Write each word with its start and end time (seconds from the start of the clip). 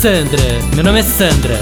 Sandra, 0.00 0.42
meu 0.74 0.82
nome 0.82 1.00
é 1.00 1.02
Sandra. 1.02 1.58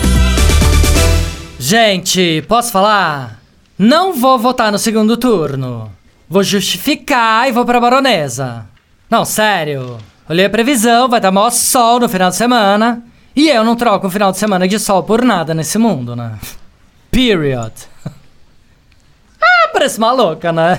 Gente, 1.58 2.40
posso 2.46 2.70
falar? 2.70 3.40
Não 3.76 4.12
vou 4.12 4.38
votar 4.38 4.70
no 4.70 4.78
segundo 4.78 5.16
turno. 5.16 5.90
Vou 6.28 6.44
justificar 6.44 7.48
e 7.48 7.52
vou 7.52 7.64
pra 7.64 7.80
baronesa. 7.80 8.64
Não, 9.10 9.24
sério. 9.24 9.98
Olhei 10.28 10.44
a 10.44 10.50
previsão, 10.50 11.08
vai 11.08 11.18
estar 11.18 11.32
maior 11.32 11.50
sol 11.50 11.98
no 11.98 12.08
final 12.08 12.30
de 12.30 12.36
semana. 12.36 13.02
E 13.34 13.48
eu 13.48 13.64
não 13.64 13.74
troco 13.74 14.06
o 14.06 14.10
final 14.10 14.30
de 14.30 14.38
semana 14.38 14.68
de 14.68 14.78
sol 14.78 15.02
por 15.02 15.24
nada 15.24 15.52
nesse 15.52 15.76
mundo, 15.76 16.14
né? 16.14 16.38
Period. 17.10 17.72
ah, 19.42 19.70
parece 19.72 19.98
maluca, 19.98 20.52
né? 20.52 20.78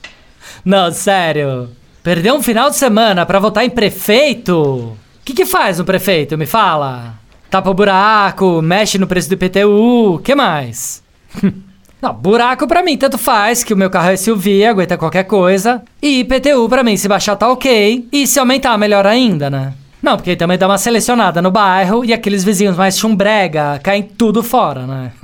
não, 0.64 0.90
sério. 0.90 1.68
Perder 2.02 2.32
um 2.32 2.42
final 2.42 2.70
de 2.70 2.76
semana 2.76 3.26
pra 3.26 3.38
votar 3.38 3.62
em 3.62 3.68
prefeito? 3.68 4.96
Que, 5.28 5.34
que 5.34 5.44
faz 5.44 5.78
um 5.78 5.84
prefeito, 5.84 6.38
me 6.38 6.46
fala? 6.46 7.12
Tapa 7.50 7.68
o 7.68 7.74
buraco, 7.74 8.62
mexe 8.62 8.96
no 8.96 9.06
preço 9.06 9.28
do 9.28 9.34
IPTU, 9.34 10.22
que 10.24 10.34
mais? 10.34 11.02
Não, 12.00 12.14
buraco 12.14 12.66
pra 12.66 12.82
mim 12.82 12.96
tanto 12.96 13.18
faz, 13.18 13.62
que 13.62 13.74
o 13.74 13.76
meu 13.76 13.90
carro 13.90 14.08
é 14.08 14.16
SUV, 14.16 14.64
aguenta 14.64 14.96
qualquer 14.96 15.24
coisa. 15.24 15.82
E 16.00 16.20
IPTU 16.20 16.66
pra 16.66 16.82
mim, 16.82 16.96
se 16.96 17.06
baixar 17.08 17.36
tá 17.36 17.46
ok, 17.52 18.08
e 18.10 18.26
se 18.26 18.40
aumentar 18.40 18.78
melhor 18.78 19.06
ainda, 19.06 19.50
né? 19.50 19.74
Não, 20.02 20.16
porque 20.16 20.34
também 20.34 20.56
dá 20.56 20.66
uma 20.66 20.78
selecionada 20.78 21.42
no 21.42 21.50
bairro 21.50 22.06
e 22.06 22.14
aqueles 22.14 22.42
vizinhos 22.42 22.78
mais 22.78 22.98
chumbrega 22.98 23.78
caem 23.82 24.04
tudo 24.04 24.42
fora, 24.42 24.86
né? 24.86 25.12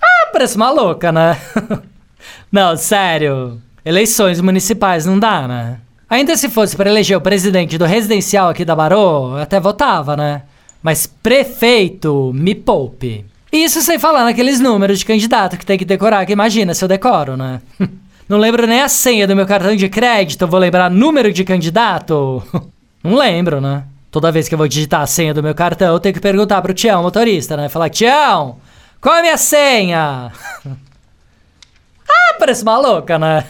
ah, 0.00 0.30
parece 0.32 0.54
uma 0.54 0.70
louca, 0.70 1.10
né? 1.10 1.36
Não, 2.52 2.76
sério. 2.76 3.60
Eleições 3.84 4.40
municipais 4.40 5.06
não 5.06 5.18
dá, 5.18 5.48
né? 5.48 5.78
Ainda 6.10 6.36
se 6.36 6.48
fosse 6.48 6.76
para 6.76 6.90
eleger 6.90 7.16
o 7.16 7.20
presidente 7.20 7.78
do 7.78 7.84
residencial 7.84 8.48
aqui 8.48 8.64
da 8.64 8.74
Barô, 8.74 9.36
até 9.36 9.60
votava, 9.60 10.16
né? 10.16 10.42
Mas 10.82 11.06
prefeito, 11.06 12.32
me 12.34 12.52
poupe. 12.52 13.24
Isso 13.52 13.80
sem 13.80 13.96
falar 13.96 14.24
naqueles 14.24 14.58
números 14.58 14.98
de 14.98 15.06
candidato 15.06 15.56
que 15.56 15.64
tem 15.64 15.78
que 15.78 15.84
decorar, 15.84 16.26
que 16.26 16.32
imagina 16.32 16.74
se 16.74 16.82
eu 16.82 16.88
decoro, 16.88 17.36
né? 17.36 17.60
Não 18.28 18.38
lembro 18.38 18.66
nem 18.66 18.80
a 18.80 18.88
senha 18.88 19.24
do 19.24 19.36
meu 19.36 19.46
cartão 19.46 19.76
de 19.76 19.88
crédito, 19.88 20.48
vou 20.48 20.58
lembrar 20.58 20.90
número 20.90 21.32
de 21.32 21.44
candidato? 21.44 22.42
Não 23.04 23.14
lembro, 23.14 23.60
né? 23.60 23.84
Toda 24.10 24.32
vez 24.32 24.48
que 24.48 24.54
eu 24.54 24.58
vou 24.58 24.66
digitar 24.66 25.02
a 25.02 25.06
senha 25.06 25.32
do 25.32 25.44
meu 25.44 25.54
cartão, 25.54 25.94
eu 25.94 26.00
tenho 26.00 26.14
que 26.14 26.20
perguntar 26.20 26.60
pro 26.60 26.74
Tião, 26.74 27.04
motorista, 27.04 27.56
né? 27.56 27.68
Falar, 27.68 27.88
Tião, 27.88 28.56
qual 29.00 29.14
é 29.14 29.18
a 29.20 29.22
minha 29.22 29.36
senha? 29.36 30.32
parece 32.40 32.64
maluca, 32.64 33.18
né? 33.18 33.44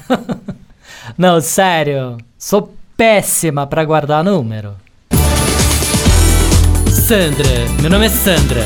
Não, 1.21 1.39
sério. 1.39 2.17
Sou 2.39 2.75
péssima 2.97 3.67
pra 3.67 3.85
guardar 3.85 4.25
número. 4.25 4.75
Sandra, 6.89 7.45
meu 7.83 7.91
nome 7.91 8.07
é 8.07 8.09
Sandra. 8.09 8.63